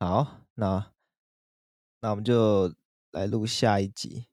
[0.00, 0.92] 好，那
[2.00, 2.72] 那我们就
[3.10, 4.26] 来录下一集。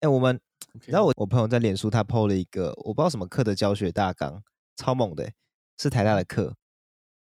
[0.00, 0.38] 哎，我们.
[0.86, 4.42] 然后我我朋友在脸书他 PO 了一个我不知道什么课的教学大纲，
[4.76, 5.32] 超猛的，
[5.78, 6.56] 是台大的课，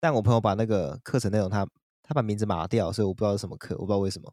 [0.01, 1.67] 但我朋友把那个课程内容他
[2.03, 4.33] 他把名字码掉，所以我不知道是什么课，我不知道为什么。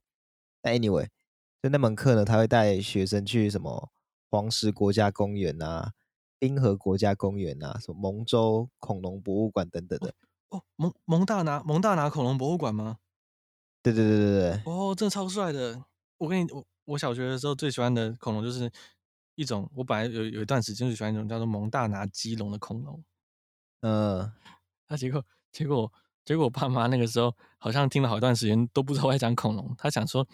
[0.61, 1.07] 但 anyway，
[1.61, 3.89] 就那门课呢，他会带学生去什么
[4.29, 5.91] 黄石国家公园啊、
[6.37, 10.13] 冰河国家公园啊、什么蒙州恐龙博物馆等等的。
[10.49, 12.99] 哦，蒙蒙大拿蒙大拿恐龙博物馆吗？
[13.81, 14.61] 对对对对对。
[14.65, 15.83] 哦，真的超帅的。
[16.17, 18.69] 我跟你我我小学的时候最喜欢的恐龙就是
[19.35, 23.03] 一种，我本来有有一段时间就喜欢一种叫做蒙大拿基龙的恐龙。
[23.81, 24.33] 嗯、呃，
[24.89, 25.91] 那、啊、结果结果
[26.25, 30.27] 结果我爸妈那个时候好像听了好一段时间都不知道我在讲恐龙，他想说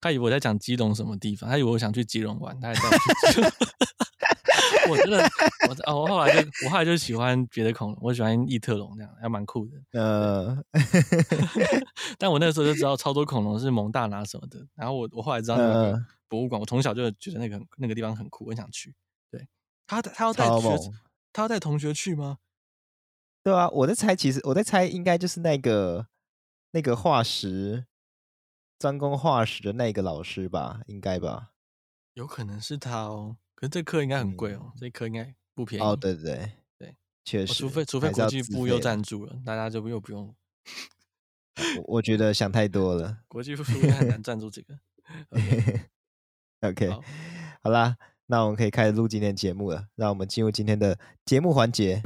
[0.00, 3.42] 他以为我在讲基隆什么地方，他以为我想去基隆玩，他还带我去。
[4.90, 5.18] 我真的，
[5.68, 10.00] 我哦，我后来就我后来就喜欢别的恐龙，我喜欢异特龙这样，还蛮酷的。
[10.00, 10.62] 呃，
[12.18, 14.66] 但我那个时候就知道超多恐龙是蒙大拿什么的。
[14.74, 18.94] 然后我我后来知道那个博物馆，呃、我从小就觉得那个那个地方很酷，我很想去。
[19.30, 19.46] 对，
[19.86, 20.92] 他他要带学，
[21.32, 22.38] 他要带同学去吗？
[23.42, 26.08] 对啊，我在猜，其实我在猜，应该就是那个
[26.72, 27.86] 那个化石
[28.78, 31.52] 专攻化石的那个老师吧，应该吧？
[32.14, 33.36] 有可能是他哦。
[33.60, 35.94] 可是这课应该很贵哦，嗯、这课应该不便宜哦。
[35.94, 40.34] 对对对，对确实，除非除非国际部又赞助了，大家就又不用。
[41.76, 44.78] 我我觉得想太多了，国际部很难 赞助这个。
[46.60, 47.02] OK，, okay 好，
[47.64, 52.00] 好啦，那我们可以开始录今天的节目了，让我们进入今天的节目环节。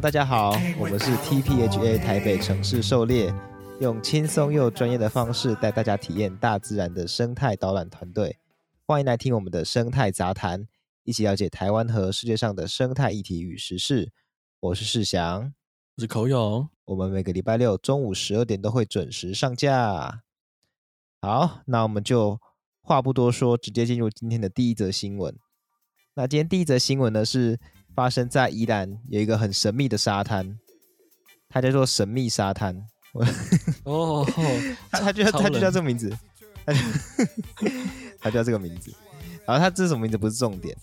[0.00, 3.34] 大家好，我们是 TPHA 台北城市狩猎，
[3.80, 8.38] 用轻松又专业的方式带大家体验大自然的生态导览团队。
[8.86, 10.68] 欢迎来听我们的生态杂谈，
[11.02, 14.12] 一起了解台湾和世界上的生态议题与时事。
[14.60, 15.52] 我是世祥，
[15.96, 20.22] 我是口勇，我们每个礼拜六中午十二点都会准时上架。
[21.22, 22.40] 好，那我们就
[22.82, 25.36] 话不多说，直接进入今天的第一则新闻。
[26.14, 27.58] 那今天第一则新闻呢是。
[27.98, 30.56] 发生在宜兰有一个很神秘的沙滩，
[31.48, 32.80] 它叫做神秘沙滩。
[33.82, 34.24] 哦，
[34.88, 36.16] 它它就它就叫这个名字，
[36.64, 36.78] 它就，
[38.22, 38.94] 它叫这个名字。
[39.44, 40.76] 然后它这是什么名字不是重点，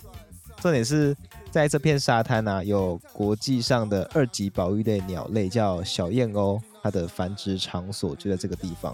[0.60, 1.16] 重点是
[1.52, 8.94] 在这片沙滩啊，有国际上的二级保育类鸟类叫小燕鸥，它的繁殖场所就在这个地方。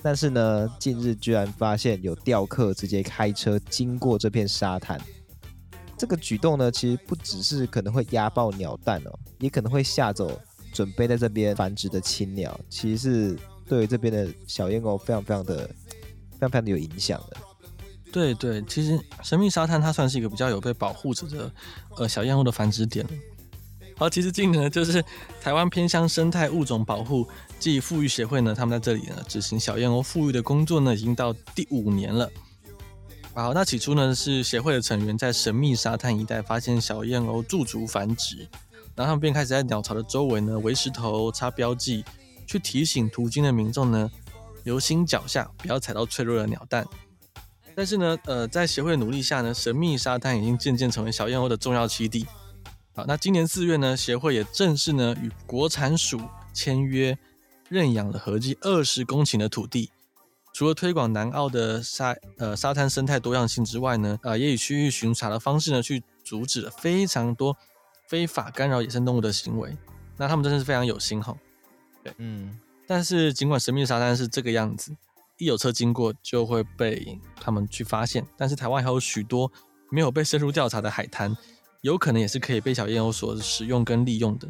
[0.00, 4.98] 但是呢，近日居然发现有钓客直接开车经过这片沙滩。
[5.96, 10.40] 这个举动呢，其实不只是可能会压爆鸟蛋哦，也可能会吓走
[10.72, 12.58] 准备在这边繁殖的青鸟。
[12.68, 15.66] 其实是对这边的小燕鸥非常非常的、
[16.32, 17.36] 非常非常的有影响的。
[18.12, 21.50] 对对，其实神秘沙滩它算是一个比较有被保护着的
[21.96, 23.06] 呃小燕鸥的繁殖点。
[23.96, 25.04] 好，其实今年呢，就是
[25.40, 27.26] 台湾偏乡生态物种保护
[27.60, 32.28] 暨复育协会呢，他们在这里呢执行小燕鸥复育的工作呢，已经到第五年了。
[33.34, 38.48] 好，那起初呢是协会的成员在神秘沙滩一带发现小燕鸥驻足繁殖，
[38.94, 42.04] 然后他们便开始在鸟巢的周围呢围石头、插标记，
[42.46, 44.08] 去提醒途经的民众呢
[44.62, 46.86] 留心脚下，不要踩到脆弱的鸟蛋。
[47.74, 52.24] 但是呢，呃，在协会的努力下呢，神秘沙滩已经渐渐成为小燕鸥的重要栖地。
[52.94, 56.20] 好，那今年四月呢，协会也正式呢与国产署
[56.52, 57.18] 签约
[57.68, 59.90] 认养了合计二十公顷的土地。
[60.54, 67.56] 除了推广南澳的沙呃沙滩生态多样性之外呢，呃，也以区域巡查的方式呢，去阻止了非常多
[68.06, 69.76] 非法干扰野生动物的行为。
[70.16, 71.36] 那他们真的是非常有心哈。
[72.04, 72.56] 对，嗯。
[72.86, 74.94] 但是尽管神秘的沙滩是这个样子，
[75.38, 78.24] 一有车经过就会被他们去发现。
[78.36, 79.50] 但是台湾还有许多
[79.90, 81.36] 没有被深入调查的海滩，
[81.80, 84.46] 有可能也是可以被小燕鸥所使用跟利用的。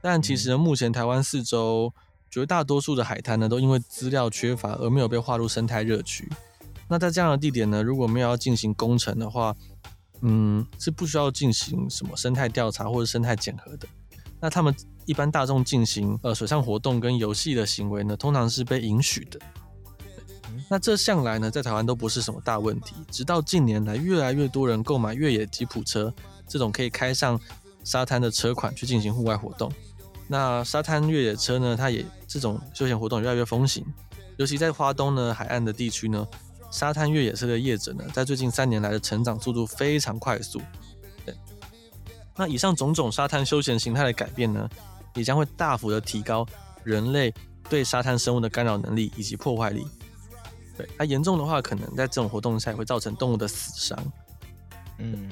[0.00, 1.92] 但其实目前台湾四周。
[2.30, 6.30] 绝大多数的海滩呢，都因为资料缺乏而没有被划入生态热区。
[6.88, 9.54] 那在这样的地点呢，如果没有要进行工程的话，
[10.20, 13.88] 嗯，是不需要进行什么生态调查或者生态检核的。
[14.40, 14.74] 那他们
[15.04, 19.40] 一般大众进行呃水上活动跟游戏的行为呢，通常是被允许的。
[20.68, 22.94] 那这向来呢，在台湾都不是什么大问题。
[23.10, 26.12] 直到近年来，越来越多人购买越野吉普车
[26.46, 27.40] 这种可以开上
[27.84, 29.70] 沙滩的车款去进行户外活动。
[30.28, 33.84] 那沙滩越野车呢，它也这种休闲活动越来越风行，
[34.36, 36.26] 尤其在花东呢海岸的地区呢，
[36.70, 40.60] 沙滩越野车的业者呢，在最近三年来的成长速度非常快速。
[41.24, 41.34] 对，
[42.36, 44.68] 那以上种种沙滩休闲形态的改变呢，
[45.14, 46.44] 也将会大幅的提高
[46.82, 47.32] 人类
[47.68, 49.86] 对沙滩生物的干扰能力以及破坏力。
[50.76, 54.12] 对，它严重的话，可能在这种活动下也会造成动物的死伤。
[54.98, 55.30] 嗯，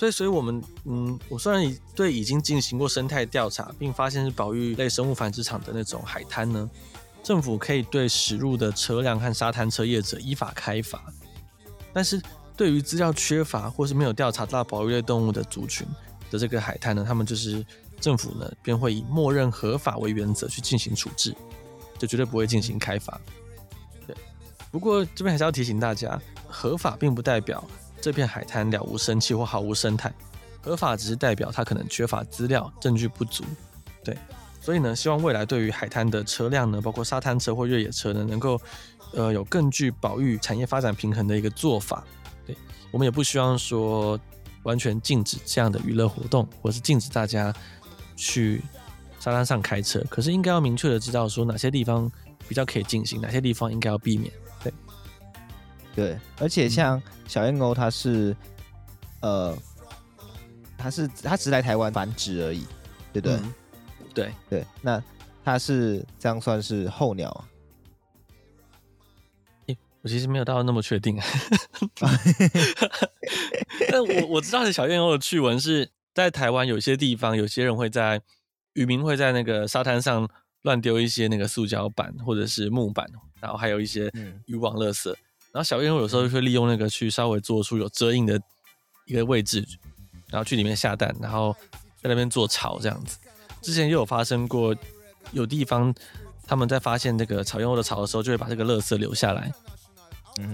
[0.00, 6.70] 对，所以，我们，嗯，我虽然已对已经进行过生态调查，并发现是保育类生物繁殖场的那种海滩呢，
[7.22, 11.04] 政府可以对驶入的车辆和沙滩车业者依法开罚。
[11.92, 12.18] 但是，
[12.56, 15.86] 对于资料缺乏或是没有调查到保育类动物的族群
[16.30, 17.62] 的这个海滩呢，他们就是
[18.00, 21.36] 政府呢便会以默认合法为原则去进行处置，
[21.98, 23.20] 就绝对不会进行开罚。
[24.06, 24.16] 对
[24.70, 26.18] 不过这边还是要提醒大家，
[26.48, 27.62] 合法并不代表
[28.00, 30.12] 这片海滩了无生气或毫无生态，
[30.62, 33.44] 合法只是代表它可能缺乏资料、证据不足。
[34.02, 34.16] 对，
[34.60, 38.60] 所以呢，希望未来对于海滩的车辆呢，包括沙滩车或越野车呢，能够
[39.12, 42.04] 呃有更具保育产业发展平衡的一个做法。
[42.46, 42.56] 对，
[42.90, 44.18] 我们也不希望说
[44.62, 47.54] 完全禁止这样的娱乐活动，或是禁止大家
[48.16, 48.62] 去
[49.18, 50.02] 沙滩上开车。
[50.08, 52.10] 可是应该要明确的知道说哪些地方
[52.48, 54.32] 比较可以进行，哪些地方应该要避免。
[54.62, 54.72] 对，
[56.38, 58.34] 而且像小燕鸥，它是，
[59.20, 59.58] 嗯、呃，
[60.78, 62.66] 它是它只来台湾繁殖而已，
[63.12, 63.36] 对不对？
[63.36, 63.54] 嗯、
[64.14, 65.02] 对对，那
[65.44, 67.44] 它是这样算是候鸟？
[70.02, 71.20] 我其实没有到那么确定，
[73.92, 78.22] 但我我知道的小燕鸥的趣闻是在台湾有些地方，有些人会在
[78.72, 80.26] 渔民会在那个沙滩上
[80.62, 83.06] 乱丢一些那个塑胶板或者是木板，
[83.40, 84.10] 然后还有一些
[84.46, 85.12] 渔网垃圾。
[85.12, 85.16] 嗯
[85.52, 88.40] 然后小燕鸥有时候就会利用那个去稍微做出有遮荫的
[89.04, 89.66] 一个位置，
[90.28, 91.52] 然后去里面下蛋，然后
[92.00, 93.18] 在那边做巢这样子。
[93.60, 94.72] 之前又有发生过，
[95.32, 95.92] 有地方
[96.46, 99.52] 他们在发现这个草燕窝的巢的时候，就会把这个垃圾留下来，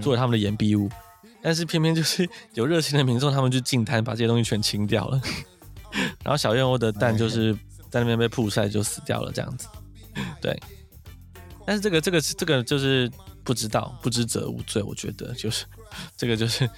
[0.01, 0.89] 作为他们的掩蔽物。
[1.43, 5.21] 但是偏偏就是 有热心的民众，他们就进滩把这些东西全清掉了，
[6.25, 7.53] 然后小燕鸥的蛋就是
[7.91, 9.67] 在那边被曝晒就死掉了这样子。
[10.41, 10.59] 对，
[11.67, 13.11] 但是这个这个这个就是。
[13.47, 14.83] 不知道，不知者无罪。
[14.83, 15.65] 我觉得就是
[16.17, 16.69] 这个，就是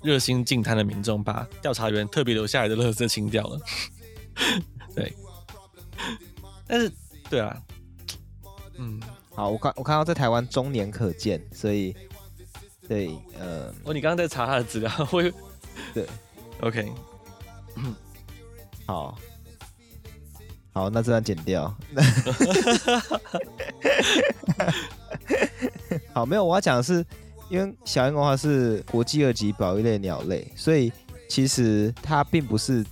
[0.00, 3.60] 热心净滩的民众把调查员特别留下来的垃圾清掉了。
[4.94, 5.12] 对，
[6.68, 6.92] 但是
[7.28, 7.60] 对啊，
[8.76, 9.02] 嗯，
[9.34, 11.92] 好，我看我看到在台湾中年可见，所以
[12.86, 15.34] 对，呃，哦，你刚刚在查他的资料，会
[15.92, 16.06] 对
[16.60, 16.92] ，OK，
[18.86, 19.18] 好，
[20.78, 21.76] 好，那这段剪掉。
[26.12, 27.04] 好，没有，我要讲的是，
[27.48, 30.92] 因为小燕鸥它是国际二级保育类鸟类，所以
[31.28, 32.86] 其实它并不是，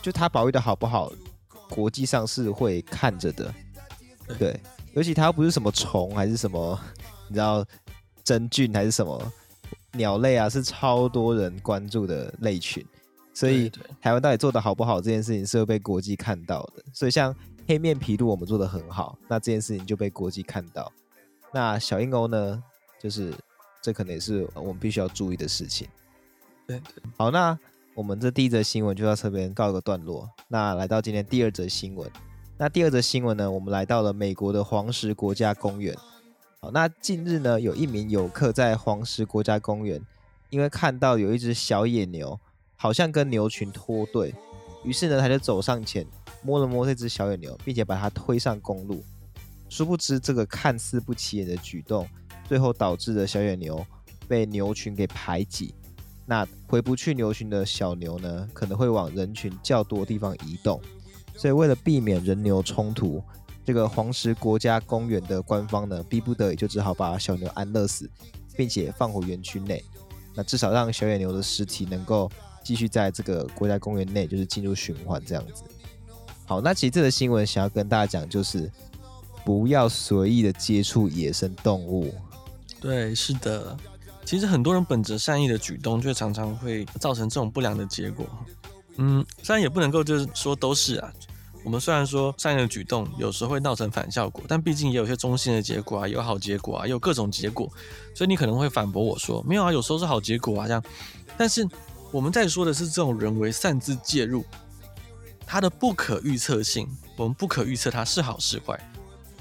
[0.00, 1.10] 就它保育的好不好，
[1.68, 3.52] 国际上是会看着的，
[4.38, 4.56] 对，
[4.94, 6.78] 尤其它又不是什么虫还是什么，
[7.26, 7.66] 你知道
[8.22, 9.20] 真菌还是什么
[9.94, 12.86] 鸟类啊，是超多人关注的类群，
[13.34, 13.70] 所以
[14.00, 17.34] 台湾到底做的好不好这件事情是会被国际看到的，所以像
[17.66, 20.92] 黑面琵鹭我们做的很好，那这件事情就被国际看到，
[21.52, 22.62] 那小燕鸥呢？
[23.00, 23.34] 就是，
[23.80, 25.88] 这可能也是我们必须要注意的事情。
[26.68, 27.58] 对对，好，那
[27.94, 30.28] 我们这第一则新闻就到这边告一个段落。
[30.46, 32.08] 那来到今天第二则新闻，
[32.56, 35.96] 那第二则新闻呢，我们来到了美国的黄石国家公园。
[36.60, 40.00] 好，那近日呢，有一名游客在黄石国家公园，
[40.50, 42.38] 因为看到有一只小野牛，
[42.82, 44.34] 好像跟牛群脱队，
[44.82, 46.04] 于是呢，他就走上前
[46.42, 49.04] 摸了摸这只小野牛，并且把它推上公路。
[49.68, 52.08] 殊不知，这个看似不起眼的举动。
[52.48, 53.86] 最后导致了小野牛
[54.26, 55.72] 被牛群给排挤，
[56.26, 60.80] 那回不去牛群的小牛呢，可能会往人群较多的地方移动。
[61.36, 63.22] 所以为了避免人牛冲突，
[63.64, 68.10] 这个黄石国家公园的官方呢，逼不得已就只好把小牛安乐死，
[68.56, 69.84] 并且放回园区内。
[70.34, 72.28] 那至少让小野牛的尸体能够
[72.62, 75.62] 继续在这个国家公园内，就是进入循环这样子。
[76.46, 78.70] 好，那其实这个新闻想要跟大家讲，就是
[79.44, 82.14] 不要随意的接触野生动物。
[82.80, 83.76] 对，是的，
[84.24, 88.26] 其实很多人本着善意的举动，却常常会造成这种不良的结果。
[88.96, 91.12] 嗯，虽然也不能够就是说都是啊。
[91.64, 97.70] 我们虽然说善意的举动有时候会造成反效果，但毕竟也有些中性的结果啊，有好结果啊，也有各种结果。
[98.16, 100.82] 所以你可能会反驳我说，没有啊，有时候是好结果啊这样。
[101.38, 101.64] 但是
[102.12, 104.44] 我们在说的是这种人为擅自介入，
[105.46, 108.78] 它的不可预测性，我们不可预测它是好是坏，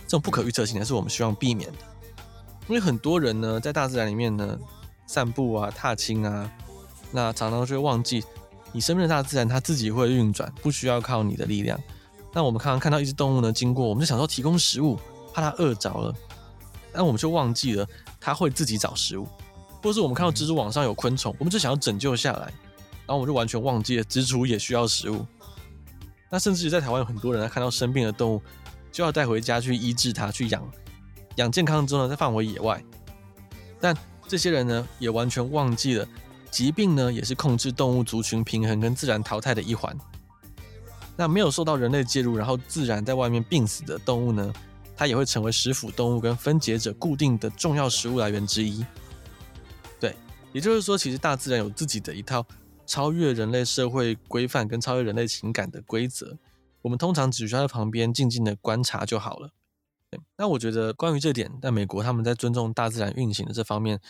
[0.08, 1.78] 这种不可预测性，还是我们希望避免的。
[2.70, 4.58] 因为很多人呢，在大自然里面呢，
[5.06, 6.50] 散步啊、踏青啊，
[7.12, 8.24] 那常常就会忘记，
[8.72, 11.78] 你身边的大自然它自己会运转，不需要靠你的力量。
[12.34, 14.98] 那我们常常看到一只动物呢经过，我们就想说提供食物，
[15.34, 16.16] 怕它饿着了，
[16.94, 17.86] 但我们就忘记了
[18.22, 19.28] 它会自己找食物，
[19.82, 22.46] 或是我们看到蜘蛛网上有昆虫，我们就想要拯救下来，
[23.06, 25.26] 然后我们就完全忘记了蜘蛛也需要食物。
[26.30, 28.42] 那甚至于在台湾有很多人看到生病的动物，
[28.92, 30.64] 就要带回家去医治它，去养，
[31.36, 32.82] 养健康之后呢再放回野外。
[33.80, 33.96] 但
[34.28, 36.08] 这些人呢也完全忘记了，
[36.50, 39.98] 疾病呢也是控制动物族群平衡跟自然淘汰的一环。
[41.18, 44.54] 那没有受到人类介入，然后自然在外面病死的动物呢，
[44.96, 48.86] 它也会成为食腐动物跟分解者固定的重要食物来源之一。
[50.52, 52.46] 对，也就是说，其实大自然有自己的一套。
[52.88, 56.38] 超越人类社会规范跟超越人类情感的规则，
[56.82, 59.52] 我们通常只需要在旁边静静的观察就好了。
[60.10, 64.02] 对，那我觉得关于这点，在美国他们在尊重大自然运行的这方面，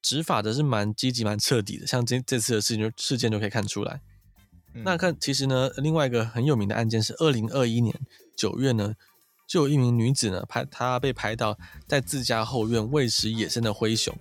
[0.00, 1.86] 执法的是蛮积极、蛮彻底的。
[1.86, 4.00] 像这这次的事情就事件就可以看出来。
[4.72, 7.94] 嗯、那看其实呢，另外一个很有名的案件是二零二一年
[8.34, 8.94] 九月呢，
[9.46, 14.16] 就有一名女子呢拍她被拍到在自家后院喂食野生的灰熊。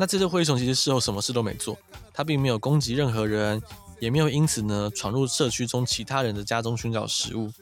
[0.00, 1.76] 那这只灰熊其实事后什么事都没做，
[2.14, 3.60] 它并没有攻击任何人，
[3.98, 7.52] 也没有因此呢闯入社区中其他人的家中寻找食物。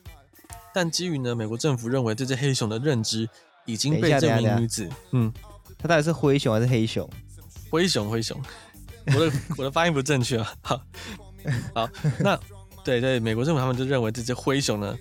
[0.74, 3.26] 但基于呢美国政府认为这只黑熊的认知
[3.64, 5.32] 已经被这名女子，嗯，
[5.78, 7.08] 它到底是灰熊还是黑熊？
[7.70, 8.38] 灰熊，灰熊，
[9.06, 10.54] 我的 我的发音不正确啊。
[10.60, 10.82] 好，
[11.74, 11.88] 好，
[12.20, 12.38] 那
[12.84, 14.94] 对对，美国政府他们就认为这只灰熊呢，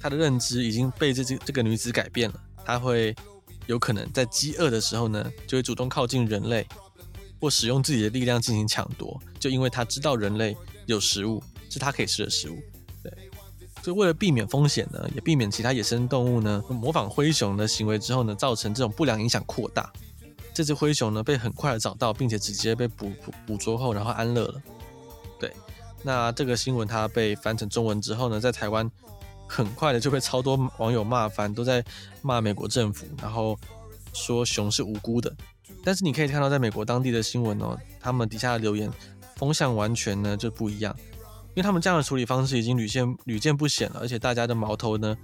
[0.00, 3.14] 它的认知已经被这只这个女子改变了，它会。
[3.70, 6.66] 有可能在饥饿的时候呢，就会主动靠近人类，
[7.40, 12.58] 或使用自己的力量进行抢夺，就因为他知道人类有食物，是他可以吃的食物。
[13.00, 13.12] 对，
[13.80, 19.92] 所以为了避免风险呢，也避免其他野生动物呢模仿灰熊的行为之后呢，造成这种不良影响扩大。
[20.52, 24.60] 这只灰熊呢被很快的找到，并且直接被捕捕捕捉后，然后安乐了。
[25.38, 25.54] 对，
[26.02, 28.90] 那这个新闻它被翻成中文之后呢，在台湾。
[29.50, 31.84] 很快的就被超多网友骂翻，都在
[32.22, 33.58] 骂美国政府，然后
[34.14, 35.34] 说熊是无辜的。
[35.82, 38.88] 但是你可以看到，在美国当地的新闻哦，他们底下的留言
[39.34, 40.94] 风向完全呢就不一样，
[41.48, 45.16] 因为他们这样的处理方式已经屡见屡见不鲜了，而且大家的矛头呢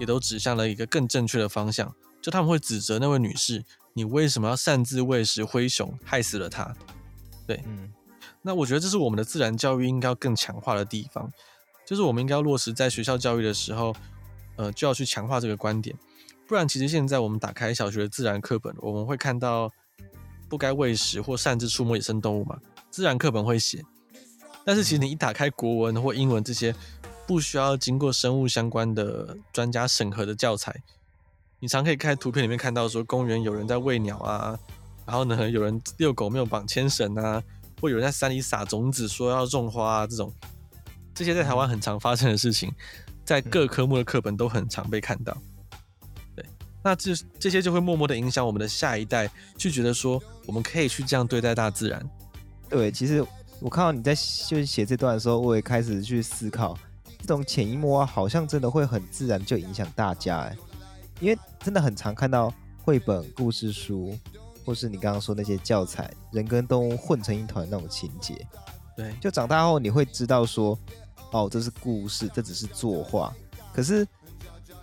[0.00, 6.74] 也都指向了一个更正确的方向，就他们会指责那位女士，你为什么要擅自喂食灰熊，害死了它？
[7.46, 7.92] 对，嗯，
[8.42, 11.30] 那我觉得这是我们的自然教育应该要更强化的地方。
[11.88, 13.96] 就是我们应该要落实在学校教育的时候，
[14.56, 15.96] 呃，就要去强化这个观点，
[16.46, 19.72] 不然其实现在我们打开小学的自然课本，我们会看到
[20.50, 22.58] 不该喂食或擅自触摸野生动物嘛，
[22.90, 23.82] 自然课本会写，
[24.66, 26.74] 但是其实你一打开国文或英文这些
[27.26, 30.82] 不需要经过生物相关的专家审核的教材，
[31.58, 34.58] 你常可以看图片里面看到说公园有人在喂鸟啊，
[35.06, 37.42] 然后呢有人遛狗没有绑牵绳啊，
[37.80, 40.30] 或有人在山里撒种子说要种花啊这种。
[41.18, 42.72] 这些在台湾很常发生的事情，
[43.24, 45.36] 在各科目的课本都很常被看到。
[46.36, 46.46] 对，
[46.80, 52.08] 那这这些就会默默的影响我们的下一代，去觉得说我们可以去这样对待大自然。
[52.68, 53.20] 对，其实
[53.58, 56.78] 我看到你在就是写这段的时候，我也开始去思考，
[57.18, 60.56] 这种潜移默化好像真的会很自然就影响大家哎，
[61.18, 64.16] 因为真的很常看到绘本、故事书，
[64.64, 68.46] 或是你刚刚说那些教材，人跟动物混成一团那种情节。
[68.96, 70.78] 对，就长大后你会知道说。
[71.30, 73.34] 哦，这是故事，这只是作画。
[73.72, 74.06] 可是，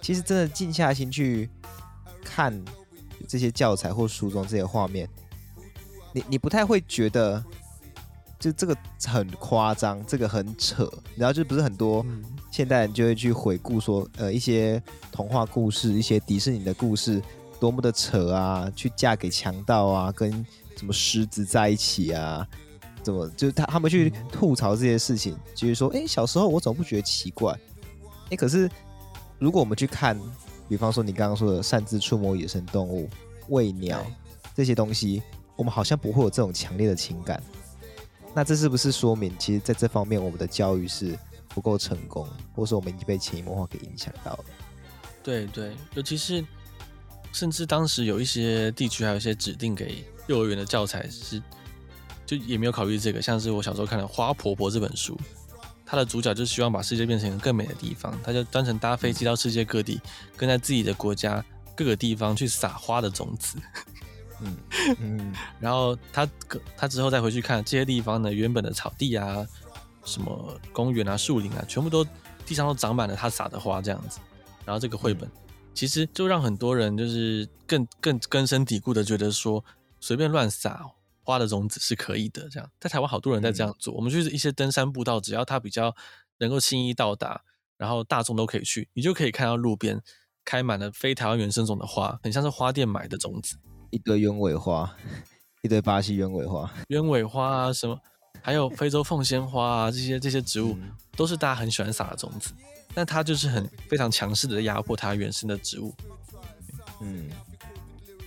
[0.01, 1.49] 其实真的静下心去
[2.23, 2.63] 看
[3.27, 5.09] 这些教材或书中这些画面，
[6.13, 7.43] 你你不太会觉得，
[8.39, 10.89] 就这个很夸张，这个很扯。
[11.15, 12.05] 然后就不是很多
[12.51, 17.21] 现代人就会去回顾说，呃，一些童话故事，一些迪士尼的故事，
[17.59, 20.31] 多么的扯啊，去嫁给强盗啊，跟
[20.77, 22.47] 什么狮子在一起啊。
[23.05, 27.55] 怎么就是他他们去吐槽这些事情，就是说，哎，小时候我怎么不觉得奇怪？
[28.31, 28.67] 哎，可是
[29.37, 30.19] 如果我们去看，
[30.67, 33.07] 比方说你刚刚说的擅自触摸野生动物、
[33.49, 34.03] 喂鸟
[34.55, 35.21] 这些东西，
[35.55, 37.39] 我们好像不会有这种强烈的情感。
[38.33, 41.15] 那这是不是说明，其实在这方面我们的教育是
[41.49, 44.45] 不够成功，或者说我们已经被潜移默化给影响到了？
[45.21, 46.43] 对对，尤其是
[47.31, 51.39] 甚至当时有一些地区还有一些指定给幼儿园的教材是。
[52.25, 55.15] 就也没有考虑这个，像是我小时候看的《花婆婆》这本书，
[55.85, 60.01] 它的主角就希望把世界变成一个更美的地方，他就专程搭飞机到世界各地，
[60.35, 61.43] 跟在自己的国家
[61.75, 63.57] 各个地方去撒花的种子。
[64.41, 64.57] 嗯
[64.99, 66.27] 嗯，然后他
[66.75, 69.45] 他之后再回去看这些地方呢，原本的草地啊、
[70.03, 72.03] 什么公园啊、树林啊，全部都
[72.45, 74.19] 地上都长满了他撒的花这样子。
[74.65, 75.29] 然后这个绘本
[75.73, 79.63] 其实就让很多人就是更更根深蒂固的觉得说，
[79.99, 80.85] 随便乱撒。
[81.25, 82.69] 花的种子是可以的，这样。
[82.79, 83.93] 在台湾好多人在这样做。
[83.95, 85.95] 嗯、我们就是一些登山步道，只要它比较
[86.37, 87.41] 能够轻易到达，
[87.77, 89.99] 然后大众都可以去，你就可以看到路边
[90.45, 93.57] 开满了非台湾原生种的花，很像是花店买的种子，
[93.89, 94.95] 一堆鸢尾花，
[95.63, 97.99] 一堆巴西鸢尾花，鸢尾花啊什么，
[98.43, 100.77] 还有非洲凤仙花啊这些这些植物，
[101.15, 102.53] 都是大家很喜欢撒的种子，
[102.93, 105.95] 但它就是很非常强势的压迫它原生的植物。
[107.01, 107.29] 嗯，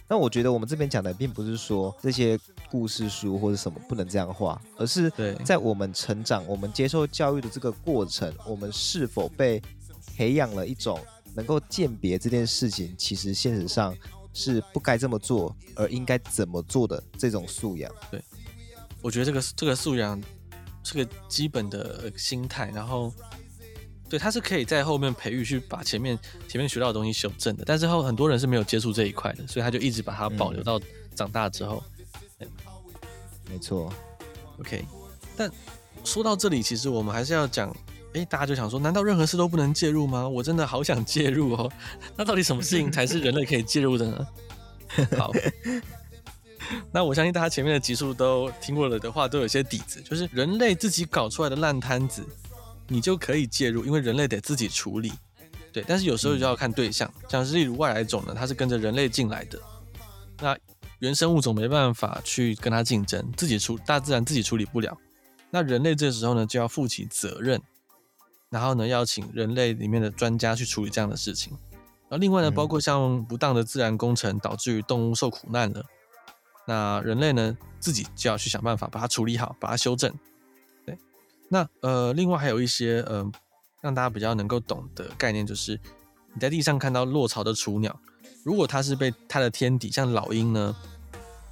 [0.09, 2.39] 那我觉得我们这边讲的并不是说这些
[2.71, 5.13] 故事书或者什么不能这样画，而是
[5.45, 9.63] 在我们成长、我们接受教育的这个过程，我们是否被
[10.17, 10.99] 培养了一种
[11.35, 13.95] 能够鉴别这件事情，其实现实上
[14.33, 17.93] 是不该这么做，而应该怎么做的这种素养。
[18.11, 18.23] 对，
[19.03, 20.19] 我觉得这个这个素养
[20.83, 23.13] 是个基本的心态，然后。
[24.09, 27.65] 对，他是可以在后面培育，去把前面前面学到的东西修正的。
[27.67, 30.81] 但是后很多人是没有接触这一块的，所以他就一直把它保留到
[31.15, 31.83] 长大之后。
[32.39, 32.49] 嗯、
[33.51, 33.93] 没错。
[34.59, 34.85] OK，
[35.37, 35.51] 但
[36.05, 37.75] 说到这里，其实我们还是要讲，
[38.15, 40.27] 哎，大家就想说，难道任何事都不能介入吗？
[40.27, 41.71] 我真的好想介入哦。
[42.17, 44.27] 那到底什么事情才是人类可以介入的呢？
[45.19, 45.31] 好，
[46.91, 52.25] 那我相信大家前面的集数都听过了的话，都有些底子，就是人类自己搞出来的烂摊子。
[52.89, 55.13] 你就可以介入，因为人类得自己处理，
[55.73, 55.85] 对。
[55.87, 59.61] 但是有时候就要看对象，像是例如外来种呢，它是跟着人类进来的，
[60.41, 60.57] 那
[61.01, 64.97] 原生物种没办法去跟它竞争，自己处大自然自己处理不了，
[65.51, 67.61] 那人类这时候呢就要负起责任，
[68.51, 71.53] 然后呢要请人类里面的专家去处理这样的事情。
[72.09, 75.85] 然后另外呢，包括像不当的自然工程导致于动物受苦难了，
[76.67, 80.13] 那人类呢自己就要去想办法把它处理好，把它修正。
[81.49, 83.25] 那呃，另外还有一些呃，
[83.81, 85.81] 让大家比较能够懂的概念，就是
[86.35, 87.99] 你在地上看到落巢的雏鸟，
[88.45, 90.77] 如果它是被它的天敌像老鹰呢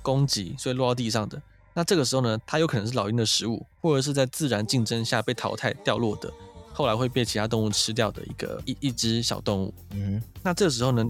[0.03, 1.41] 攻击，所以落到地上的，
[1.75, 6.33] 那这个时候呢，它有可能是老鹰的食物，或者是在自然竞争下被淘汰掉落的，
[6.73, 9.75] 后来会被其他动物吃掉的一个一一只小动物。
[9.91, 11.05] 嗯，那这个时候呢，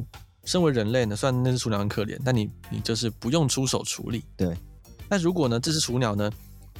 [0.44, 4.25] 身为人类呢，虽然那只雏鸟很可怜，但你你就是不用出手处理。
[4.36, 4.56] 对。
[5.08, 6.30] 那如果呢，这只雏鸟呢，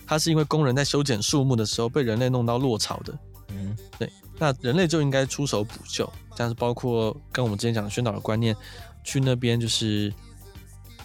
[0.07, 8.57] 它是因为工人在修剪树木的时候被人类弄到落草的，嗯，对，那人类就应该出手补救，像是包括跟我们之前讲的宣导的观念，
[9.03, 10.13] 去那边就是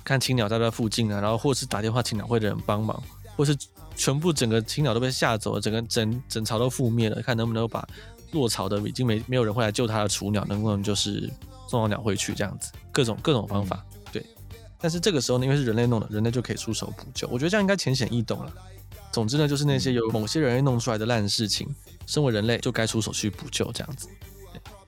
[0.03, 3.01] 看青鸟在不在附近啊，然后或是打电话请鸟会的人帮忙，
[3.35, 3.57] 或是
[3.95, 7.87] 全部整个青鸟都被吓走了，整个整整巢都覆灭了，看能不能把
[8.31, 11.27] 落草的已经没没有人会来救它的雏鸟，能不能就是
[11.67, 14.25] 送到鸟会去这样子，各种各种方法，对。
[14.79, 18.53] 但是这个时候呢，因为是人类弄的，人类就可以出手补救，我觉得这样应该浅显易懂了。
[19.11, 21.67] 总之呢，就是那些由某些人类弄出来的烂事情，
[22.05, 24.07] 身为人类就该出手去补救这样子。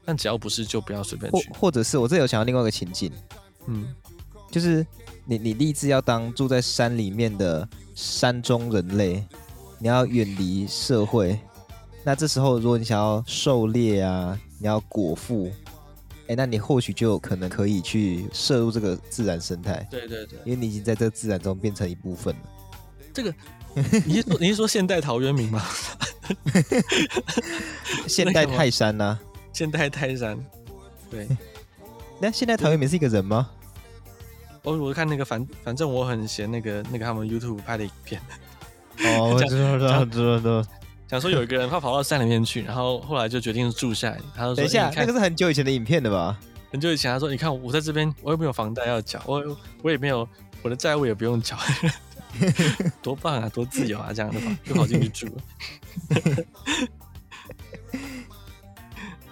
[0.05, 1.49] 但只要不是，就不要随便去。
[1.49, 3.11] 或或者是我这有想到另外一个情境，
[3.67, 3.93] 嗯，
[4.51, 4.85] 就是
[5.25, 9.25] 你你立志要当住在山里面的山中人类，
[9.79, 11.39] 你要远离社会。
[12.03, 15.49] 那这时候如果你想要狩猎啊，你要果腹，
[16.27, 19.87] 哎，那你或许就有可能可以去摄入这个自然生态。
[19.89, 22.41] 对对对，因为你已经在这个自然中变成一部分了。
[23.13, 23.33] 这个。
[24.05, 25.63] 你是说你是说现代陶渊明吗？
[28.07, 29.19] 现代泰山呢、啊？
[29.51, 30.37] 现代泰山，
[31.09, 31.27] 对。
[32.19, 33.49] 那现代陶渊明是一个人吗？
[34.63, 38.21] 我我看那个反反正我很嫌那个那个他们 YouTube 拍的影片。
[38.99, 40.63] 哦，知道知道知道知道。
[41.09, 44.19] 想说有一个人他跑到山里面去，然后后来就决定住下来。
[44.35, 46.39] 他说：“等一下，那个是很久以前的影片的吧？
[46.71, 49.43] 很久以前，他说：你看我在这边，我又没有房贷要缴，我
[49.81, 50.27] 我也没有
[50.61, 51.57] 我的债务也不用缴。”
[53.01, 55.41] 多棒啊，多自由啊，这样的话 就跑进去住了。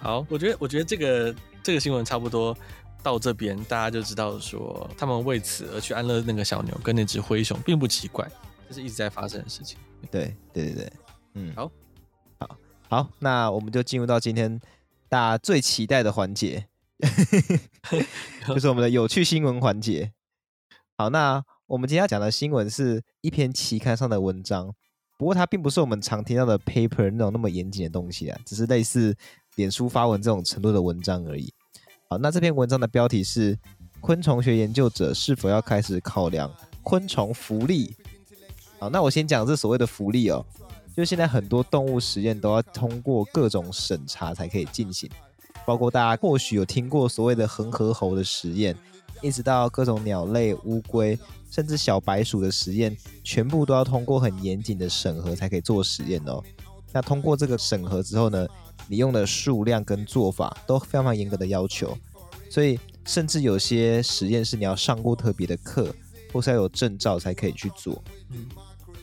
[0.00, 2.56] 好，我觉得，我觉得这个这个新闻差不多
[3.02, 8.28] 到这边，大家就知道说，他们为此而去安乐那个小牛跟那只灰熊，并不奇怪，
[8.68, 9.78] 这是一直在发生的事情。
[10.10, 10.92] 对，对，对，对，
[11.34, 11.70] 嗯，好，
[12.40, 14.60] 好，好，那我们就进入到今天
[15.08, 16.66] 大家最期待的环节，
[18.46, 20.12] 就是我们的有趣新闻环节。
[20.96, 21.44] 好，那。
[21.72, 24.70] 我们今天要讲的新闻是一篇期刊上的文章，
[25.16, 29.16] 不过它并不是我们常听到的 paper 那种那么严谨的东西啊，只是类似
[29.54, 31.50] 脸书发文这种程度的文章而已。
[32.10, 33.58] 好，那这篇文章的标题是
[34.02, 37.96] “昆虫学研究者是否要开始考量昆虫福利”。
[38.78, 40.44] 好，那我先讲这所谓的福利哦，
[40.94, 45.08] 就现在很多动物实验都要通过各种审查才可以进行，
[45.64, 48.76] 包括大家或许有听过所谓的恒河猴的实验，
[49.22, 51.18] 一直到各种鸟类、乌龟。
[51.50, 56.42] 甚至小白鼠的实验，全部都要通过很严谨的审核才可以做实验哦。
[56.92, 58.48] 那通过这个审核之后呢，
[58.88, 61.94] 你用的数量跟做法都非常严格的要求，
[62.48, 65.94] 所以甚至有些实验是你要上过特别的课，
[66.32, 68.02] 或是要有证照才可以去做。
[68.30, 68.46] 嗯，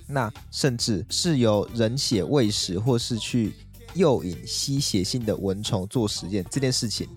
[0.08, 3.54] 那甚至是由人血喂食或是去
[3.94, 7.08] 诱引吸血性的蚊虫做实验这件事情，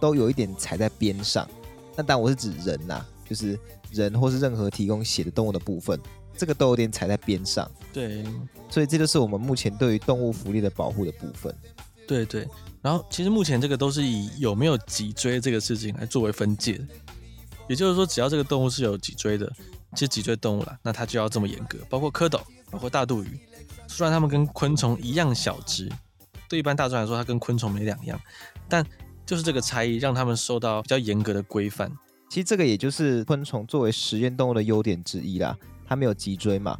[0.00, 1.48] 都有一点踩在边上。
[2.00, 3.58] 那当然我是指人呐、啊，就是
[3.92, 6.00] 人或是任何提供血的动物的部分，
[6.34, 7.70] 这个都有点踩在边上。
[7.92, 8.24] 对，
[8.70, 11.54] 所以这就是我们目前对于动物福利的保护的部分。
[12.08, 12.48] 对对，
[12.80, 16.86] 然后其实目前这个都是以有没有脊椎这个事情来作为分界的，
[17.68, 19.46] 也就是说，只要这个动物是有脊椎的，
[19.92, 23.38] 其实脊椎动物啦，那它就要这么严格，包括蝌蚪，包括大肚鱼。
[23.86, 25.86] 虽然它们跟昆虫一样小只，
[26.48, 28.18] 对一般大众来说，它跟昆虫没两样，
[28.68, 28.82] 但
[29.30, 31.88] 就是这个差异让它们受到比较严格的规范。
[32.28, 36.76] 其实这个也就是昆虫作为实验动物的优点之一啦，它没有脊椎嘛，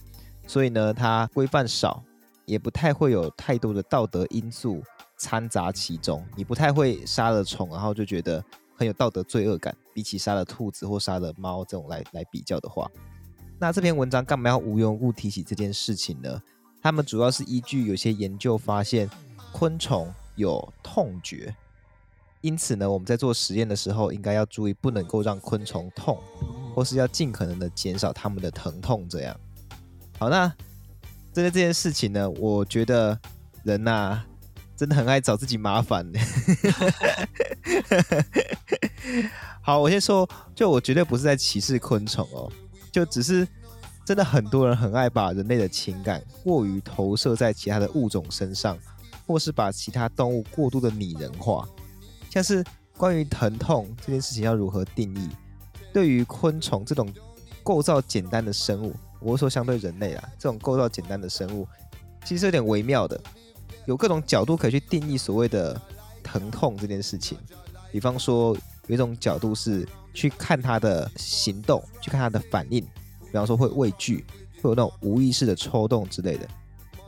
[0.49, 2.03] 所以呢，它规范少，
[2.47, 4.83] 也不太会有太多的道德因素
[5.17, 6.27] 掺杂其中。
[6.35, 8.45] 你不太会杀了虫，然后就觉得
[8.77, 12.91] 很有道德罪恶感，比起杀了兔子或杀了猫这种来来比较的话，
[13.61, 16.43] 那这篇文章干嘛要无缘无故提起这件事情呢？
[16.83, 19.09] 他们主要是依据有些研究发现，
[19.53, 21.55] 昆虫有痛觉，
[22.41, 26.19] 因此呢，我们在做实验的时候，应该要注意不能够让昆虫痛，
[26.75, 29.09] 或是要尽可能的减少它们的疼痛。
[29.09, 29.39] 这样，
[30.19, 30.49] 好，那
[31.33, 33.19] 针对这件事情呢，我觉得
[33.63, 34.27] 人呐、啊，
[34.77, 36.11] 真的很爱找自己麻烦。
[39.63, 42.51] 好，我先说，就我绝对不是在歧视昆虫哦，
[42.91, 43.47] 就只是。
[44.03, 48.77] 真的很多人很爱把人类的情感过于投射在其他的物种身上，
[49.25, 51.69] 或是把其他动物过度的拟人化。
[52.31, 52.65] 像是
[52.97, 55.29] 关于疼痛这件事情要如何定义？
[55.93, 57.13] 对于昆虫这种
[57.63, 61.67] 构造简单的生物，我说相对人类啊，这种构造简单的生物，
[62.25, 63.21] 其实有点微妙的，
[63.87, 65.79] 有各种角度可以去定义所谓的
[66.23, 67.37] 疼痛这件事情。
[67.91, 72.81] 比方说，有一种角度是去看它的行动，去看它的反应。
[72.81, 74.25] 比方说会畏惧，
[74.63, 76.49] 会有那种无意识的抽动之类的。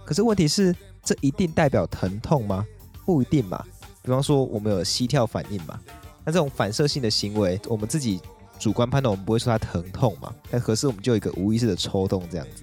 [0.04, 2.66] 可是问题是，这一定代表疼痛吗？
[3.04, 3.64] 不一定嘛。
[4.02, 5.78] 比方说我们有膝跳反应嘛，
[6.24, 8.20] 那这种反射性的行为，我们自己
[8.58, 10.34] 主观判断，我们不会说它疼痛嘛。
[10.50, 12.62] 但合适我们就有一个无意识的抽动这样子。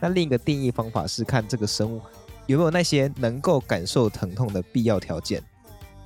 [0.00, 2.00] 那另一个定义方法是看这个生物
[2.46, 5.42] 有没有那些能够感受疼痛的必要条件。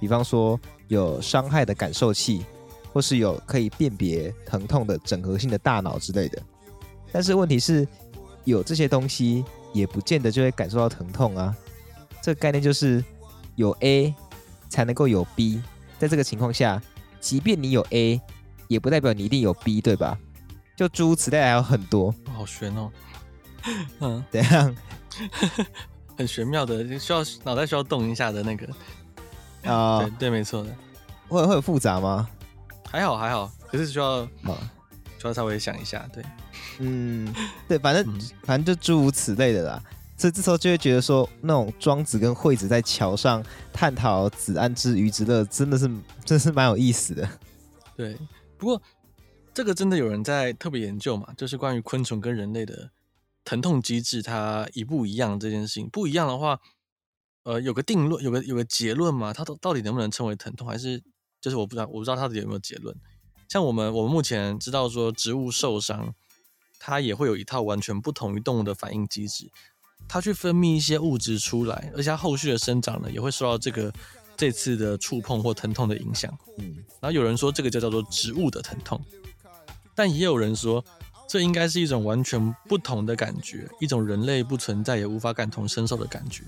[0.01, 0.59] 比方说
[0.89, 2.45] 有伤害的感受器，
[2.93, 6.43] 或是有可以辨别疼痛的整合性的大脑之类的。
[7.13, 7.87] 但是问题是，
[8.45, 11.55] 有这些东西也不见得就会感受到疼痛啊。
[12.23, 13.05] 这个概念就是
[13.57, 14.15] 有 A
[14.70, 15.61] 才能够有 B，
[15.98, 16.80] 在这个情况下，
[17.20, 18.18] 即便你有 A，
[18.68, 20.16] 也不代表你一定有 B，对吧？
[20.76, 22.90] 就诸如此类还有很多，好玄哦。
[24.00, 24.74] 嗯，怎样？
[26.16, 28.66] 很玄妙的，需要脑袋需要动一下的那个
[29.64, 30.11] 啊、呃？
[30.18, 30.70] 对对，没错的。
[31.28, 32.28] 会会很复杂吗？
[32.88, 34.56] 还好还好，可是需要啊，
[35.18, 36.24] 需要稍微想一下，对。
[36.78, 37.35] 嗯，
[37.68, 39.83] 对，反正、嗯、反正就诸如此类的啦，
[40.20, 45.87] 所以这时候就会觉得说，那种庄子跟惠子在桥上探讨子安之鱼之乐，真的是
[46.26, 47.26] 真的是蛮有意思的。
[47.96, 48.14] 对，
[48.59, 48.83] 不过
[49.54, 52.90] 这个真的有人在特别研究嘛，就是关于昆虫跟人类的
[53.46, 56.61] 疼痛机制，它一不一样这件事情，不一样的话，
[57.44, 61.02] 呃，有个定论，有个有个结论嘛，它到到底能不能称为疼痛，还是
[61.40, 62.94] 就是我不知道，我不知道它到底有没有结论。
[63.48, 66.14] 像我们我们目前知道说植物受伤。
[66.83, 69.50] 它也会有一套完全不同于动物的反应机制，
[70.09, 73.93] 它去分泌一些物质出来，而且它后续的生长呢，也会受到这个
[74.37, 76.37] 这次的触碰或疼痛的影响。
[76.59, 79.01] 嗯，然后有人说这个就叫做植物的疼痛，
[79.95, 80.85] 但也有人说
[81.29, 86.43] 这应该是一种完全不同的感觉，一种人类不存在也无法感同身受的感觉。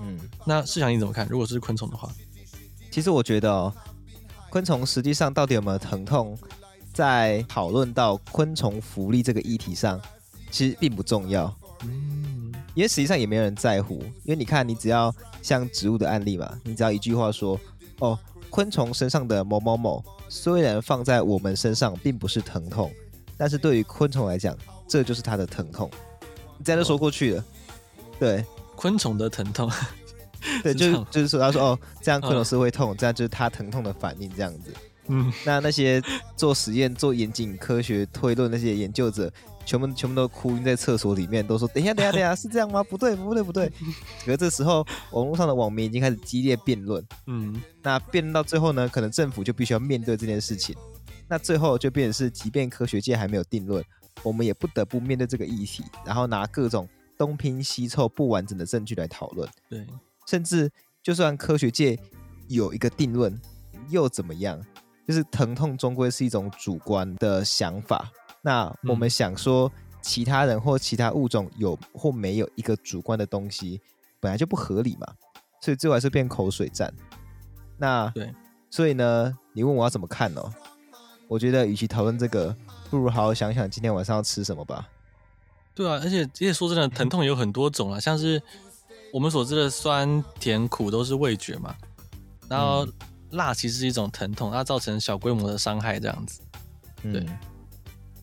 [0.00, 1.26] 嗯，那试想你怎么看？
[1.28, 2.10] 如果是昆虫的话，
[2.90, 3.72] 其实我觉得哦，
[4.48, 6.38] 昆虫实际上到底有没有疼痛？
[6.92, 10.00] 在讨论到昆虫福利这个议题上，
[10.50, 12.09] 其实并不重要，嗯，
[12.80, 14.02] 因为实际上也没有人在乎。
[14.24, 17.60] 因为你看，你只要像植物的案例嘛，你只要一句话说，
[17.98, 22.90] 哦，昆虫身上的某某某，虽然放在我们身上并不是疼痛，
[23.36, 24.56] 但是对于昆虫来讲，
[24.88, 25.90] 这就是它的疼痛，
[26.56, 27.44] 你这样就说过去了。
[28.18, 28.42] 对，
[28.76, 29.70] 昆虫的疼痛，
[30.64, 34.72] 对，就是就是说，他说，哦，这样昆虫是会痛，这样就是它疼痛的反应，这样子。
[35.08, 36.00] 嗯，那那些
[36.34, 39.30] 做实验、做严谨科学推论那些研究者，
[39.70, 42.82] 全部全部都哭晕在厕所里面，都说：“等一下，等一下，等一下，是这样吗？
[42.82, 43.70] 不对，不对，不对。
[44.26, 47.06] ”可是这时候，网络上的网民已经开始激烈辩论。
[47.28, 50.74] 嗯，那辩论到最后呢，可能政府就必须要面对这件事情。
[51.28, 53.84] 那最后就变成是，即便科学界还没有定论，
[54.24, 59.48] 我们也不得不面对这个议题，然后拿各种东拼西凑不完整的证据来讨论。
[59.68, 59.86] 对，
[60.26, 60.68] 甚至
[61.00, 61.96] 就算科学界
[62.48, 63.40] 有一个定论，
[63.88, 64.60] 又怎么样？
[65.06, 68.10] 就是疼痛终归是一种主观的想法。
[68.42, 73.80] 那我们想说，其他人或其他物种有或没有一个主观的东西，
[74.18, 75.06] 本来就不合理嘛，
[75.60, 76.92] 所以最后还是变口水战。
[77.76, 78.34] 那对，
[78.70, 80.50] 所以呢，你问我要怎么看哦？
[81.28, 82.56] 我觉得与其讨论这个，
[82.88, 84.88] 不如好好想想今天晚上要吃什么吧。
[85.74, 88.42] 对啊，而且而且说真的，疼痛有很多种啊，像是
[89.12, 91.74] 我们所知的酸甜苦都是味觉嘛，
[92.48, 92.86] 然后
[93.30, 96.40] 辣其实是一种疼痛，它造成小规模的伤害这样子。
[97.02, 97.20] 对。
[97.20, 97.38] 嗯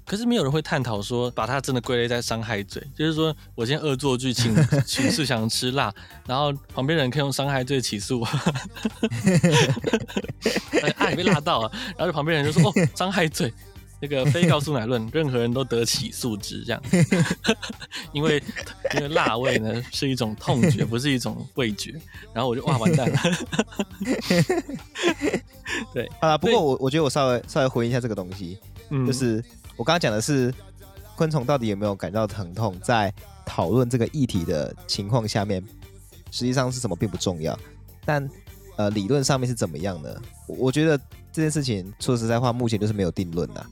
[0.07, 4.55] 可是没有人会探讨说，把它真的归类在伤害罪，就是说我今天恶作剧请
[4.87, 5.93] 请示想吃辣，
[6.25, 8.25] 然后旁边人可以用伤害罪起诉我，
[10.95, 13.53] 啊，你被辣到了，然后就旁边人就说哦，伤害罪，
[13.99, 16.81] 那个非告诉乃论，任何人都得起诉之这样，
[18.13, 18.41] 因为
[18.95, 21.93] 因为辣味呢是一种痛觉，不是一种味觉，
[22.33, 23.19] 然后我就哇完蛋了，
[25.93, 26.09] 对。
[26.21, 28.57] 啊，不过我我觉得我稍微稍微回应一下这个东西，
[28.89, 29.43] 嗯，就是。
[29.77, 30.53] 我刚刚讲的是
[31.15, 33.13] 昆虫到底有没有感到疼痛，在
[33.45, 35.63] 讨论这个议题的情况下面，
[36.31, 37.57] 实际上是什么并不重要，
[38.03, 38.27] 但
[38.75, 40.09] 呃理论上面是怎么样呢？
[40.47, 40.97] 我觉得
[41.31, 43.65] 这件事情说实在话，目前就是没有定论的，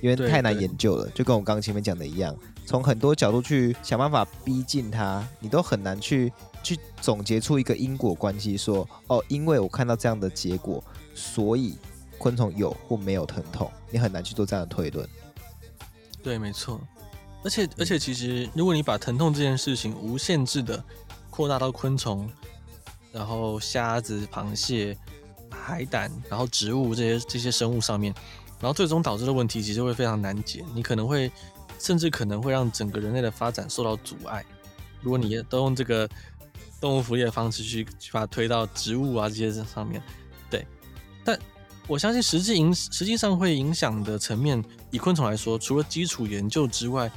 [0.00, 6.32] 因为太难研究了，就跟我刚刚前面讲的一样，从很多角度去想办法逼近它，你都很难去
[6.62, 10.84] 去总结出一个因果关系，说哦，因为我看到这样的结果，
[11.14, 11.76] 所以
[12.18, 15.08] 昆虫有或没有疼痛，你很难去做这样的推论。
[16.22, 16.80] 对，没错，
[17.44, 20.82] 而且而且，其实如果你把疼痛这件事情无限制的
[21.30, 22.28] 扩大到昆虫，
[23.12, 24.98] 然后虾子、螃蟹、
[25.50, 28.12] 海胆，然后植物这些这些生物上面，
[28.60, 31.30] 然后最终导致的问题其实会非常难解，你可能会
[31.78, 34.44] 甚至可能会让整个人类的发展受到阻碍。
[35.00, 36.08] 如果你都用这个
[36.80, 40.02] 动物福利的方式去去把它推到植物啊这些上面，
[40.50, 40.66] 对，
[41.24, 41.38] 但。
[41.88, 47.10] 我相信实际影实际上会影响的层面，以昆虫来说，除了基础研究之外，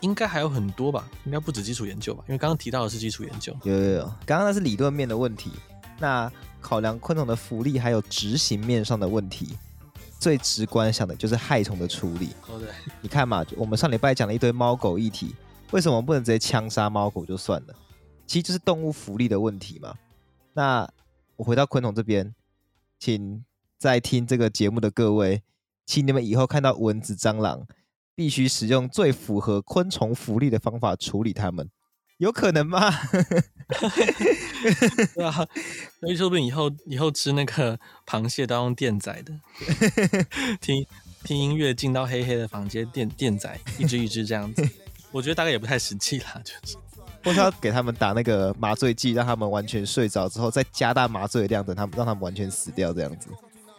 [0.00, 1.08] 应该还有很多吧？
[1.24, 2.24] 应该不止基础研究吧？
[2.26, 3.56] 因为刚刚提到的是基础研究。
[3.62, 5.52] 有有有，刚刚那是理论面的问题。
[6.00, 9.56] 那考量昆虫的福利还有执行面上的问题，
[10.18, 12.30] 最直观想的就是害虫的处理。
[12.48, 12.68] 哦对，
[13.00, 15.36] 你看嘛，我们上礼拜讲了一堆猫狗议题，
[15.70, 17.74] 为什么不能直接枪杀猫狗就算了？
[18.26, 19.94] 其实就是动物福利的问题嘛。
[20.52, 20.88] 那
[21.36, 22.34] 我回到昆虫这边，
[22.98, 23.44] 请。
[23.80, 25.42] 在听这个节目的各位，
[25.86, 27.66] 请你们以后看到蚊子、蟑螂，
[28.14, 31.70] 必须使用最符合昆虫福利的方法处理它们，
[32.18, 32.92] 有可能吗？
[35.14, 35.32] 对啊，
[35.98, 39.32] 所以说不定以后以后吃那个螃蟹都要用电宰的，
[40.60, 40.86] 听
[41.24, 44.62] 听音乐进到黑黑的房间电电宰一只一只这样子，
[45.10, 46.76] 我觉得大概也不太实际啦，就是，
[47.24, 53.30] 或是要给他们打那个麻醉剂，让他们完全睡着之后，再加大麻醉的量，等他们让他们完全死掉这样子。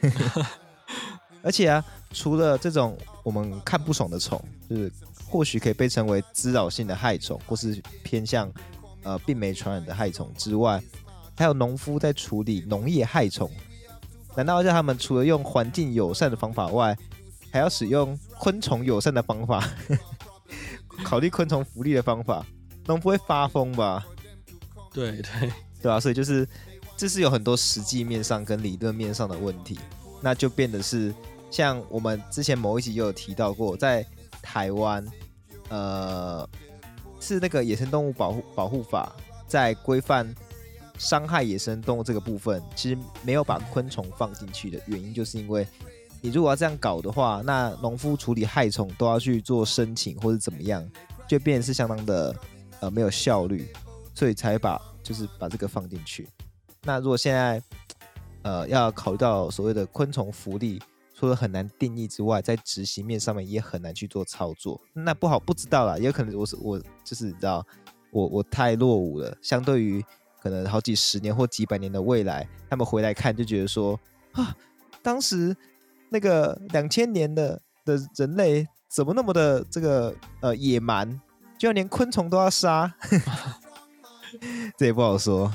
[1.44, 4.92] 而且啊，除了这种我们看不爽的虫，就是
[5.28, 8.52] 或许可以被称为滋扰性的害虫，或是偏向
[9.04, 10.80] 呃病媒传染的害虫之外，
[11.36, 13.50] 还有农夫在处理农业害虫。
[14.36, 16.96] 难道要叫他们除了用环境友善的方法外，
[17.52, 19.68] 还要使用昆虫友善的方法？
[21.04, 22.46] 考虑昆虫福利的方法，
[22.86, 24.06] 农夫会发疯吧？
[24.94, 26.48] 对对对啊，所以就是。
[27.02, 29.80] 这是有很多实际面上跟理论面上的问题，
[30.22, 31.12] 那就变得是
[31.50, 34.06] 像我们之前某一集就有提到过，在
[34.40, 35.04] 台湾，
[35.70, 36.48] 呃，
[37.20, 39.16] 是那个野生动物保护保护法
[39.48, 40.32] 在规范
[41.00, 45.68] 伤害野生动物这个部分，其实没有把昆虫放进去的原因，就是因为
[46.22, 50.88] 你如果要这样搞的话，那农夫处理害虫都要去做申请或者怎么样，
[51.28, 52.36] 就变得是相当的
[52.80, 53.68] 呃没有效率，
[54.14, 56.30] 所以才把就是把这个放进去。
[56.84, 57.62] 那如果现在，
[58.42, 60.82] 呃，要考虑到所谓的昆虫福利，
[61.14, 64.82] 除了很难定义之外，在执行面上面也很难去做操作。
[64.94, 67.64] 那不好，不知道啦，也有可能我是我就是你知道，
[68.12, 69.38] 我我太落伍了。
[69.42, 70.04] 相对于
[70.42, 74.00] 可能好几十年或几百年的未来，他们回来看就觉得说
[74.32, 74.56] 啊，
[75.04, 75.56] 当时
[76.10, 81.08] 那个两千年的的人类怎么那么的这个呃野蛮，
[81.60, 82.92] 居然连昆虫都要杀，
[84.76, 85.54] 这也不好说。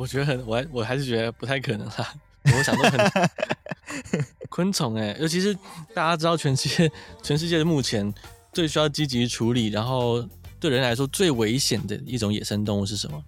[0.00, 2.14] 我觉得很，我还我还是觉得不太可能啦。
[2.56, 5.52] 我想说很 昆虫哎，尤其是
[5.94, 6.90] 大家知道全世界
[7.22, 8.10] 全世界的目前
[8.50, 10.26] 最需要积极处理，然后
[10.58, 13.22] 对人来说最危险的一种野生动物是什么？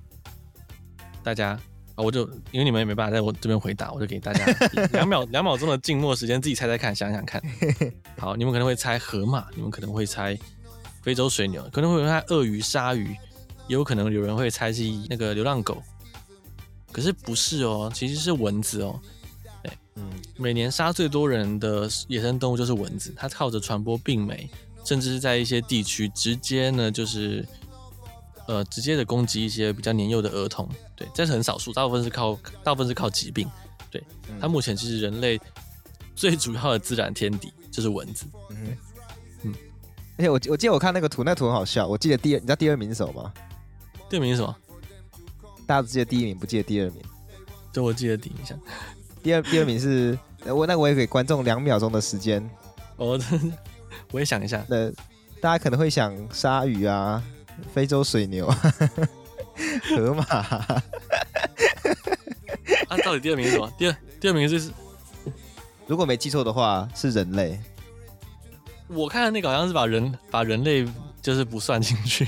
[1.22, 1.50] 大家
[1.94, 4.42] 啊，我就因为你们也没办法在我这边回答，我就给大家
[4.92, 7.38] 两秒两秒钟的静默时间，自己猜猜看，想想看。
[8.16, 10.38] 好，你们可能会猜河马，你们可能会猜
[11.02, 13.14] 非洲水牛，可能会猜鳄鱼、鲨鱼，
[13.68, 15.82] 也有可能有人会猜是那个流浪狗。
[16.92, 19.00] 可是不是哦，其实是蚊子哦。
[19.62, 24.48] 对，嗯，每年杀最多人的野生动物就是蚊子，它靠着传播病媒，
[24.84, 27.46] 甚至是在一些地区直接呢就是，
[28.46, 30.68] 呃直接的攻击一些比较年幼的儿童。
[30.94, 33.50] 对，这是很少数，大部分是靠大部分是靠疾病。
[33.90, 34.02] 对，
[34.40, 35.40] 它目前其实人类
[36.14, 38.26] 最主要的自然天敌就是蚊子。
[38.50, 38.76] 嗯
[40.18, 41.88] 而且我我记得我看那个图，那图很好笑。
[41.88, 43.32] 我记得第二，你知道第二名是什么吗？
[44.10, 44.54] 第二名是什么？
[45.66, 47.02] 大家只记得第一名，不记得第二名。
[47.72, 48.54] 对，我记得顶一下。
[49.22, 52.48] 第二第二名是我那，我也给观众两秒钟的时间。
[52.96, 53.18] 我
[54.12, 54.64] 我也想一下。
[54.68, 54.90] 那
[55.40, 57.22] 大家可能会想鲨鱼啊，
[57.72, 58.46] 非洲水牛，
[59.96, 60.24] 河马。
[60.24, 60.82] 啊，
[63.04, 63.72] 到底第二名是什么？
[63.78, 64.70] 第二第二名是，
[65.86, 67.58] 如果没记错的话是人类。
[68.88, 70.86] 我看的那个好像是把人把人类
[71.22, 72.26] 就是不算进去。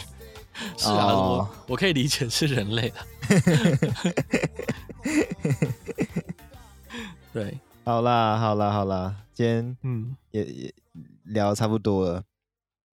[0.79, 2.97] 是啊，哦、我我可以理解是人类的。
[7.33, 10.75] 对，好啦，好啦，好啦，今天嗯也也
[11.25, 12.23] 聊差不多了。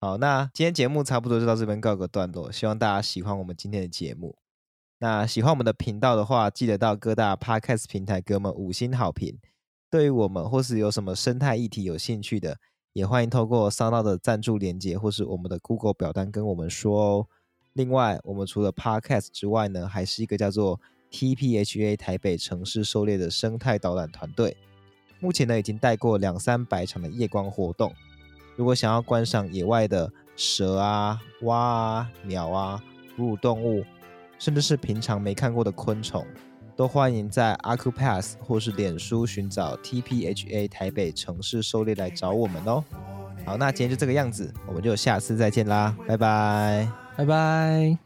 [0.02, 2.52] 好，那今天节目差不多就到这边告个段落。
[2.52, 4.36] 希望大家喜欢我们今天的节目。
[5.00, 9.40] 那喜欢我们的频道的话，记得到各大 Podcast 平台给我们五星好评。
[9.90, 12.58] 对于我们或是有什么生态议题有兴趣的，
[12.94, 17.28] 也欢迎透过 SoundOn 的赞助连接或是我们的 Google 表单跟我们说哦。
[17.76, 20.80] 另外，我们除了 Podcast 之外呢，还是一个叫做
[21.12, 24.56] TPHA 台北城市狩猎的生态导览团队。
[25.20, 27.94] 目前呢，已经带过两三百场的夜光活动。
[28.56, 32.82] 如果想要观赏野外的蛇啊、蛙啊、鸟啊、
[33.18, 33.84] 哺乳动物，
[34.40, 36.26] 甚至是平常没看过的昆虫，
[36.78, 42.82] 都欢迎在 Acupass 或是脸书寻找 TPHA 台北城市狩猎来找我们哦。
[43.46, 47.05] 好，那今天就这个样子，我们就下次再见啦，拜拜。
[47.15, 48.05] 拜拜。